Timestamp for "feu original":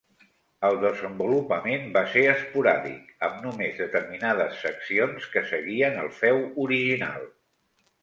6.25-7.35